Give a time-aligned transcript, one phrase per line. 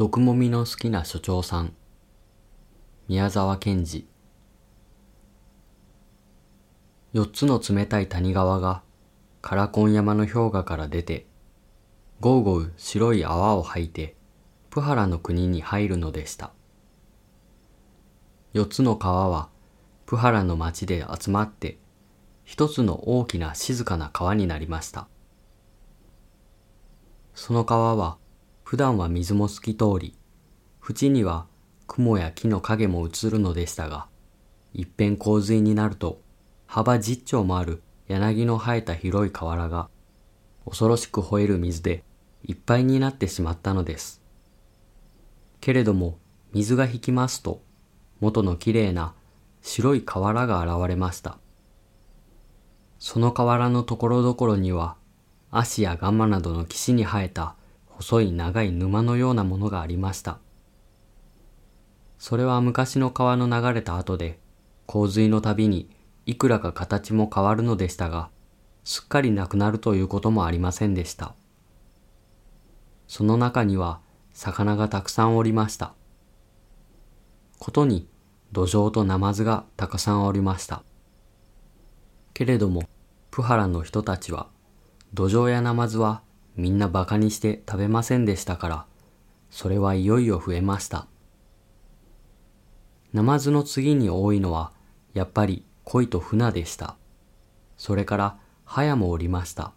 [0.00, 1.74] 毒もみの好きな所長さん。
[3.06, 4.08] 宮沢賢治。
[7.12, 8.82] 四つの冷たい谷川が
[9.42, 11.26] カラコン山の氷河から出て
[12.18, 14.16] ゴうゴう白い泡を吐いて
[14.70, 16.52] プハラの国に入るのでした。
[18.54, 19.50] 四つの川は
[20.06, 21.76] プハラの町で集まって
[22.44, 25.08] 一つの大きな静かな川になりました。
[27.34, 28.16] その川は
[28.70, 30.14] 普段は水も透き通り
[30.88, 31.48] 縁には
[31.88, 34.06] 雲や木の影も映るのでしたが
[34.72, 36.20] いっぺん洪水になると
[36.66, 39.90] 幅十丁もある柳の生えた広い河原が
[40.64, 42.04] 恐ろしく吠える水で
[42.44, 44.22] いっぱいになってしまったのです。
[45.60, 46.20] けれども
[46.52, 47.62] 水が引きますと
[48.20, 49.14] 元のきれいな
[49.62, 51.38] 白い河原が現れました。
[53.00, 54.94] その河原のところどころには
[55.50, 57.56] 足やガマなどの岸に生えた
[58.00, 60.38] 細い長い沼のようなものがありました。
[62.18, 64.38] それは昔の川の流れた後で
[64.86, 65.90] 洪水のたびに
[66.24, 68.30] いくらか形も変わるのでしたが
[68.84, 71.34] すっかりなくなるということもありませんでした。
[73.06, 74.00] その中には
[74.32, 75.92] 魚がたくさんおりました。
[77.58, 78.08] ことに
[78.52, 80.84] 土壌とナマズがたくさんおりました。
[82.32, 82.84] けれども
[83.30, 84.46] プハラの人たちは
[85.12, 86.22] 土壌やナマズは
[86.60, 88.86] みんな馬鹿にして食べませんでしたから。
[89.50, 91.06] それはいよいよ増えました。
[93.12, 94.72] ナマズの次に多いのは
[95.12, 96.96] やっぱり鯉と船でした。
[97.76, 99.72] それからハヤもおりました。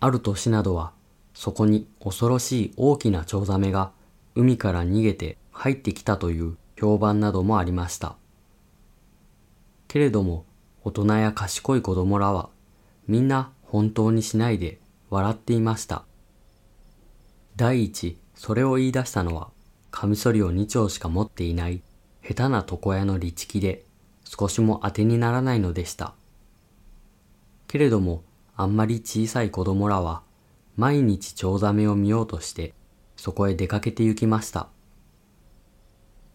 [0.00, 0.92] ある年などは
[1.34, 3.92] そこに恐ろしい大きなチョウザメが
[4.34, 8.16] 海から逃げて入ってきたという評判などもありました。
[9.88, 10.46] けれども
[10.84, 12.48] 大人や賢い子供らは
[13.06, 14.78] みんな本当にしないで
[15.10, 16.04] 笑っていました。
[17.56, 19.50] 第一それを言い出したのは
[19.90, 21.82] カミソリを2丁しか持っていない
[22.22, 23.84] 下手な床屋の律気で
[24.24, 26.14] 少しも当てにならないのでした。
[27.66, 28.22] けれども
[28.56, 30.22] あんまり小さい子供らは
[30.76, 32.74] 毎日チョウザメを見ようとして
[33.16, 34.68] そこへ出かけて行きました。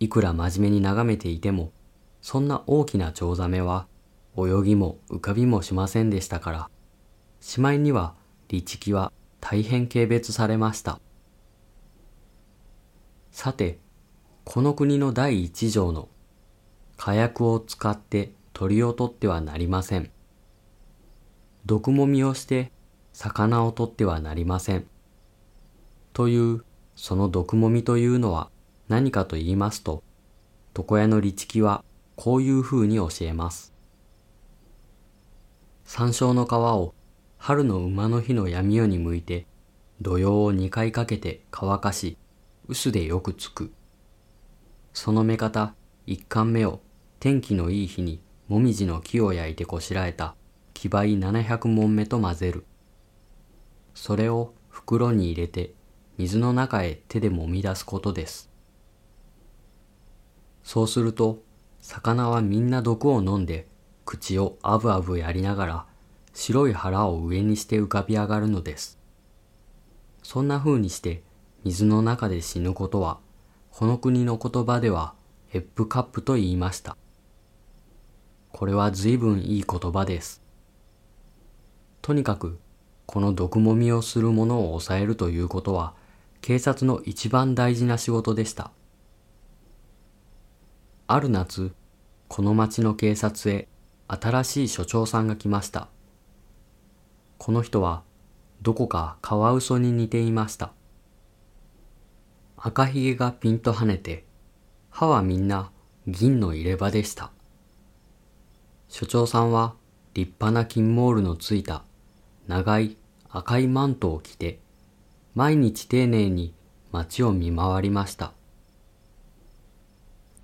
[0.00, 1.70] いくら真面目に眺めていても
[2.20, 3.86] そんな大きなチョウザメは
[4.36, 6.70] 泳ぎも浮かびもしませんでしたから
[7.40, 8.14] しまいには
[8.52, 11.00] 律気は大変軽蔑されました。
[13.30, 13.78] さて
[14.44, 16.10] この国の第一条の
[16.98, 20.10] 火薬を使って鳥を取ってはなりません。
[21.64, 22.70] 毒もみをして
[23.14, 24.86] 魚を取ってはなりません。
[26.12, 26.62] という
[26.94, 28.50] その毒もみというのは
[28.88, 30.02] 何かと言いますと
[30.76, 31.84] 床屋の律気は
[32.16, 33.72] こういうふうに教えます。
[35.84, 36.94] 山椒の皮を
[37.44, 39.48] 春の馬の日の闇夜に向いて
[40.00, 42.16] 土曜を二回かけて乾かし
[42.68, 43.72] 臼でよくつく。
[44.92, 45.74] その目方
[46.06, 46.82] 一貫目を
[47.18, 50.36] 天気のいい日にもみじの木を焼いてこしらえた
[50.72, 52.64] 木灰700門目と混ぜる。
[53.92, 55.74] それを袋に入れて
[56.18, 58.52] 水の中へ手でもみ出すことです。
[60.62, 61.42] そうすると
[61.80, 63.66] 魚はみんな毒を飲んで
[64.04, 65.91] 口をあぶあぶやりながら
[66.32, 68.98] 白い腹を上にして浮かび上がるのです。
[70.22, 71.22] そんな風にして
[71.64, 73.18] 水の中で死ぬことは
[73.70, 75.14] この国の言葉では
[75.48, 76.96] ヘップカップと言いました。
[78.50, 80.42] これは随分いい言葉です。
[82.00, 82.58] とにかく
[83.06, 85.94] この毒もみをする者を抑えるということは
[86.40, 88.70] 警察の一番大事な仕事でした。
[91.06, 91.72] ある夏、
[92.28, 93.68] この町の警察へ
[94.08, 95.91] 新しい所長さんが来ました。
[97.44, 98.04] この人は
[98.62, 100.70] どこかカワウソに似ていました。
[102.56, 104.24] 赤ひげがピンと跳ねて、
[104.90, 105.72] 歯はみんな
[106.06, 107.32] 銀の入れ歯でした。
[108.88, 109.74] 所長さんは
[110.14, 111.82] 立派な金モールのついた
[112.46, 112.96] 長い
[113.28, 114.60] 赤いマントを着て、
[115.34, 116.54] 毎日丁寧に
[116.92, 118.34] 街を見回りました。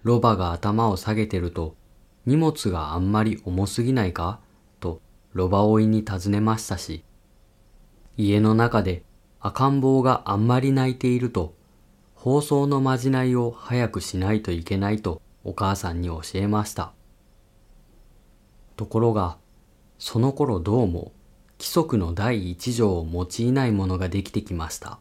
[0.03, 1.77] ロバが頭を下げてると、
[2.27, 4.41] 荷物があんまり重すぎないか？
[5.33, 7.05] ロバ追いに尋ねましたし、
[8.17, 9.05] 家の中で
[9.41, 11.55] 赤ん坊があんまり泣いていると、
[12.15, 16.93] 放送のまじないを早くしないといけないとお母さんに教えました。
[18.77, 19.39] ところが、
[19.99, 21.13] その頃どうも
[21.59, 24.99] 規則の第一条を用いないものができてきました。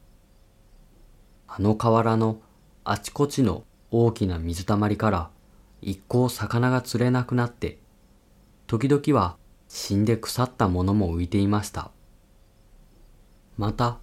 [1.47, 2.39] あの河原の
[2.83, 5.29] あちこちの大きな水たまりから
[5.81, 7.79] 一向魚が釣れなくなって、
[8.67, 9.37] 時々は
[9.77, 11.91] 死んで腐ったものも浮いていました。
[13.57, 13.99] また、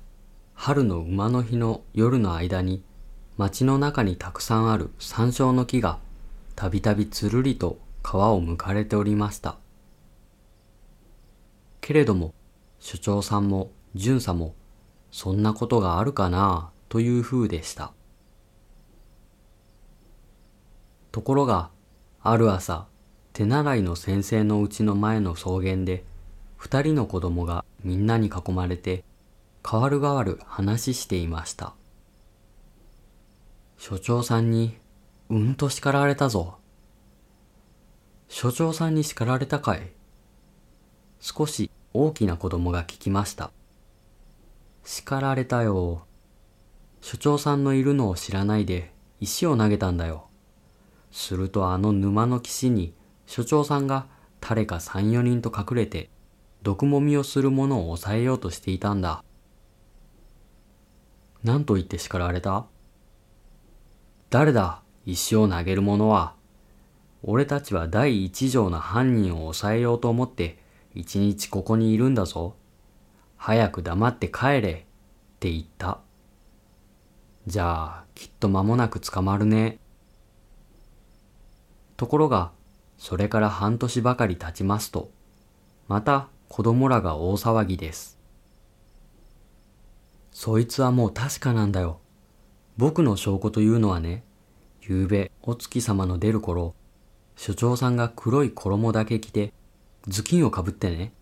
[0.55, 2.85] 春の馬の日の夜の間に
[3.37, 5.99] 町の中にたくさんある山椒の木が
[6.55, 9.57] たびたびつるりと皮を剥かれておりました。
[11.81, 12.33] けれども
[12.79, 14.55] 所長さんも巡査も
[15.11, 17.93] そんなことがあるかなという風でした。
[21.11, 21.71] ところが
[22.23, 22.87] ある朝
[23.35, 26.05] 手習いの先生のうちの前の草原で
[26.57, 29.03] 二人の子供がみんなに囲まれて
[29.65, 31.75] 代わる代わる話していました。
[33.77, 34.79] 所長さんに
[35.31, 36.59] うんと叱られたぞ。
[38.29, 39.91] 所長さんに叱られたかい
[41.19, 43.51] 少し大きな子供が聞きました。
[44.85, 46.05] 叱られたよ。
[47.01, 50.29] 所長さんのいるのを知らないで石を投げたんだよ。
[51.11, 52.95] するとあの沼の岸に
[53.27, 54.07] 所長さんが
[54.41, 56.11] 誰か三四人と隠れて
[56.63, 59.25] 毒もみをする者を抑えようとしていたんだ。
[61.43, 62.67] 何と言って叱られた？
[64.31, 64.83] 誰だ？
[65.07, 66.35] 石を投げる者は。
[67.23, 70.59] 俺たちは第一条の犯人を抑えようと思って
[70.95, 72.57] 一日ここにいるんだぞ。
[73.37, 76.01] 早く黙って帰れって言った。
[77.47, 79.79] じゃあきっと間もなく捕まるね。
[81.97, 82.53] ところが
[82.99, 85.11] それから半年ばかり経ちますと
[85.89, 88.19] また子供らが大騒ぎです。
[90.31, 92.01] そいつはもう確かなんだよ。
[92.77, 94.25] 僕の証拠というのはね、
[94.81, 96.75] 夕べお月様の出る頃、
[97.37, 99.53] 所長さんが黒い衣だけ着て、
[100.09, 101.13] 頭巾をかぶってね、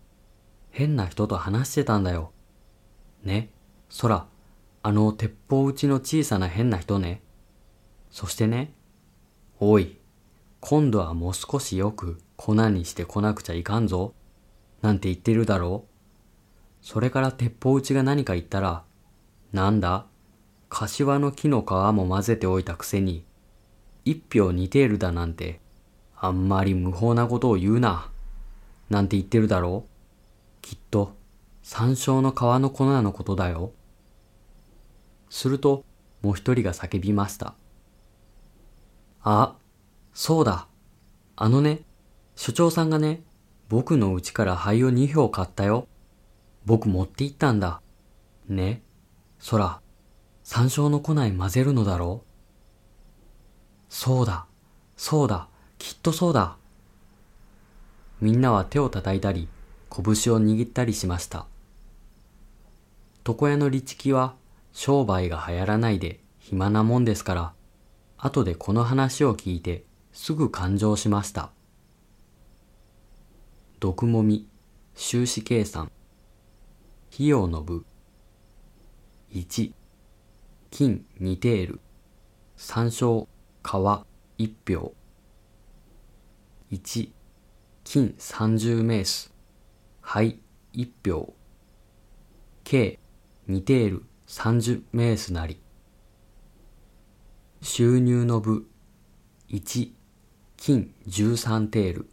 [0.71, 2.31] 変な人と話してたんだよ。
[3.23, 3.49] ね、
[3.89, 4.27] そら、
[4.81, 7.21] あの鉄砲打ちの小さな変な人ね。
[8.09, 8.73] そしてね、
[9.59, 9.97] おい、
[10.65, 14.13] 今度はもう少しよく粉にして来なくちゃいかんぞ。
[14.81, 15.89] なんて言ってるだろう。
[16.81, 18.85] それから鉄砲打ちが何か言ったら、
[19.51, 20.05] なんだ？
[20.69, 23.25] 柏の木の皮も混ぜておいたくせに、
[24.05, 25.59] 一票似ているだなんて、
[26.15, 28.09] あんまり無法なことを言うな。
[28.89, 31.17] なんて言ってるだろうきっと、
[31.61, 33.73] 山椒の皮の粉のことだよ。
[35.29, 35.83] すると、
[36.21, 37.53] もう一人が叫びました。
[39.23, 39.57] あ、
[40.13, 40.67] そうだ。
[41.35, 41.81] あのね、
[42.35, 43.23] 所長さんがね、
[43.69, 45.87] 僕の家から灰を2票買ったよ。
[46.65, 47.81] 僕持って行ったんだ。
[48.47, 48.83] ね。
[49.39, 49.81] そら、
[50.43, 52.33] 山椒の粉に混ぜるのだろう
[53.89, 54.45] そうだ、
[54.97, 56.57] そうだ、きっとそうだ。
[58.21, 59.47] みんなは手を叩いたり、
[59.89, 61.45] 拳を握ったりしました。
[63.27, 64.35] 床屋の律木は
[64.73, 67.53] 商売が流行らないで暇なもんですから、
[68.17, 69.83] 後でこの話を聞いて
[70.13, 71.51] すぐ感情しました。
[73.79, 74.47] 毒もみ、
[74.95, 75.91] 収支計算、
[77.13, 77.85] 費用の部、
[79.31, 79.73] 1
[80.69, 81.81] 金2テール
[82.55, 83.27] 山椒
[83.63, 83.67] 皮
[84.37, 84.93] 1票。
[86.71, 87.09] 1
[87.83, 89.33] 金30メース
[90.01, 90.39] 灰
[90.73, 91.33] 1票。
[92.63, 92.99] 計
[93.49, 95.59] 2テール30メースなり。
[97.61, 98.67] 収入の部。
[99.49, 99.91] 1
[100.65, 102.09] 金13テール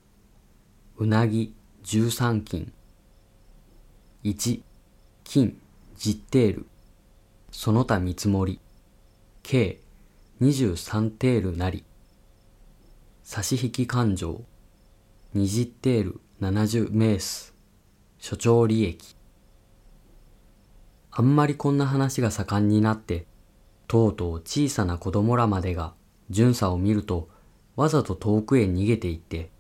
[0.97, 1.55] うなぎ
[1.85, 2.73] 13金
[4.25, 4.63] 1
[5.23, 5.63] 金
[5.97, 6.67] 10テール
[7.53, 8.59] その他見積もり、
[9.45, 9.81] 計
[10.41, 11.85] 23テールなり、
[13.23, 14.43] 差し引き勘定、
[15.37, 17.55] 20テール70メース、
[18.19, 19.15] 所長利益。
[21.13, 23.27] あんまりこんな話が盛んになって、
[23.87, 25.95] とうとう小さな子供らまでが
[26.31, 27.29] 巡査を見ると、
[27.77, 29.51] わざと遠くへ逃げていって、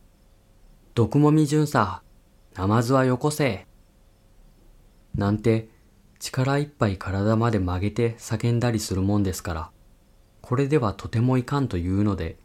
[0.95, 2.02] 毒もみ巡査、
[2.55, 3.67] ナマズはよこせ。
[5.14, 5.69] なんて
[6.19, 9.71] 力いっぱい体まで曲げて叫んだりするもんですから、
[10.43, 12.37] これではとてもいかんというので、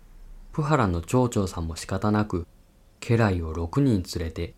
[0.54, 2.48] プハラの町長さんも仕方なく、
[3.02, 4.56] 家来を6人連れて、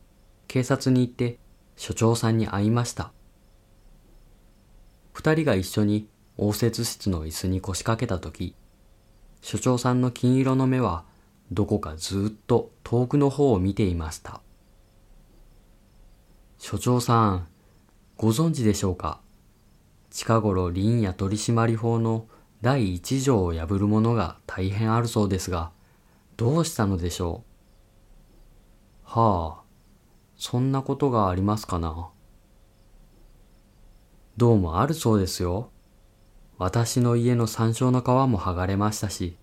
[0.48, 1.40] 警察に行って
[1.76, 3.12] 所長さんに会いました。
[5.14, 8.54] 二人が一緒に応接室の椅子に腰掛けたとき、
[9.42, 11.06] 所長さんの金色の目は
[11.52, 14.42] どこかずっと遠くの方を見ていました。
[16.58, 17.48] 所長さん、
[18.18, 19.22] ご存知でしょうか？
[20.10, 22.28] 近頃林野取締法の
[22.62, 25.72] 第一条を破るものが大変あるそうですが、
[26.36, 27.44] どうしたのでしょ
[29.06, 29.20] う？
[29.20, 29.64] はあ、
[30.36, 32.10] そんなことがありますかな？
[34.36, 35.70] どうもあるそうですよ。
[36.58, 39.38] 私の家の山椒の皮も剥がれましたし、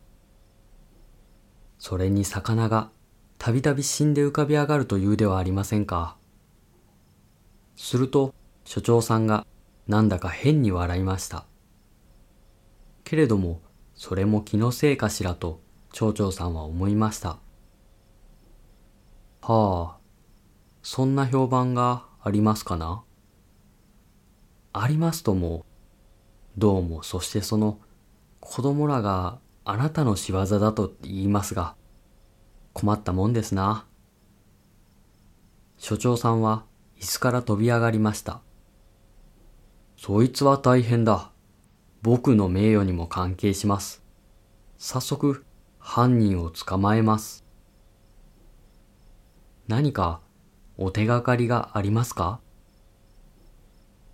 [1.79, 2.91] それに魚が
[3.39, 6.17] たびたび死んで浮かび上がるというではありませんか。
[7.77, 9.47] すると、所長さんが
[9.87, 11.45] なんだか変に笑いました。
[13.05, 13.61] けれども、
[13.95, 15.61] それも気のせいかしらと、
[15.93, 17.39] 町長さんは思いました。
[19.41, 19.97] はあ、
[20.83, 23.05] そんな評判がありますかな
[24.73, 25.65] ありますとも、
[26.57, 27.81] どうもそしてその
[28.39, 31.75] 子供らがあなたの仕業だと言いますが、
[32.73, 33.87] 困ったもんですな。
[35.79, 36.65] 所長さんは
[37.01, 38.41] 椅子から飛び上がりました。
[39.97, 41.33] そいつは大変だ。
[42.03, 44.05] 僕の名誉にも関係します。
[44.77, 45.45] 早速、
[45.79, 47.45] 犯人を捕まえます。
[49.67, 50.21] 何か
[50.77, 52.41] お手がかりがありますか？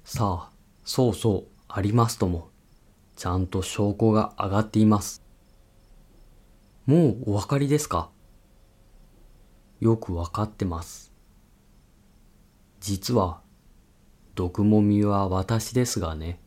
[0.04, 0.52] さあ、
[0.85, 2.48] そうそう、ありますとも。
[3.14, 5.22] ちゃんと証拠が上がっています。
[6.86, 8.10] もうお分かりですか？
[9.78, 11.12] よくわかってます。
[12.80, 13.40] 実は、
[14.34, 16.40] 毒もみは私ですがね。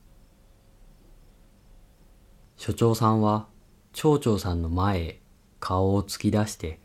[2.57, 3.47] 所長さんは
[3.93, 5.21] 町長さんの前へ
[5.59, 6.79] 顔を突き出して、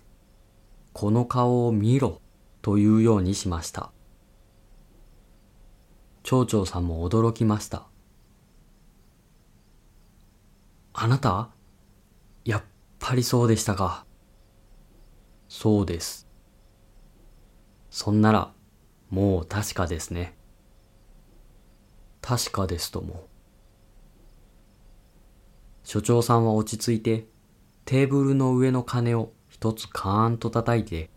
[0.93, 2.21] この顔を見ろ
[2.63, 3.91] というようにしました。
[6.23, 7.87] 町長さんも驚きました。
[11.01, 11.51] あなた？
[12.45, 12.65] やっ
[12.99, 14.05] ぱりそうでしたか？
[15.49, 16.27] そうです。
[17.89, 18.53] そんなら、
[19.09, 20.37] もう確かですね。
[22.21, 23.29] 確かですとも。
[25.85, 27.29] 所長さんは落ち着いて、
[27.85, 31.11] テーブルの上の鐘を一つカーンと叩いて、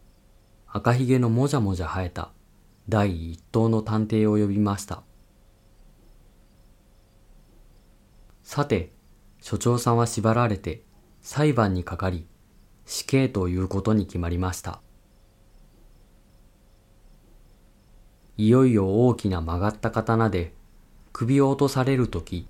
[0.67, 2.31] 赤ひげのもじゃもじゃ生えた
[2.87, 5.01] 第一頭の探偵を呼びました。
[8.43, 8.93] さて、
[9.41, 10.83] 所長さんは縛られて
[11.21, 12.25] 裁判にかかり、
[12.85, 14.81] 死刑ということに決まりました。
[18.37, 20.53] いよいよ大きな曲がった刀で
[21.11, 22.47] 首を落とされるとき、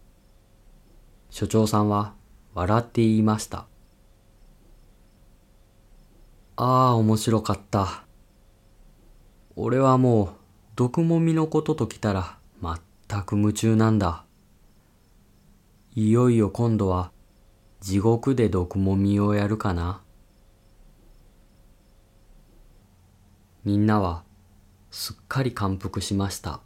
[1.29, 2.13] 所長さんは
[2.53, 3.65] 笑って言いました。
[6.57, 8.03] ああ、面白かった。
[9.55, 10.29] 俺はもう、
[10.75, 14.25] 毒もみのことときたら全く夢中なんだ。
[15.93, 17.11] いよいよ今度は
[17.81, 20.01] 地獄で毒もみをやるかな。
[23.65, 24.23] みんなは
[24.89, 26.61] すっかり感服しました。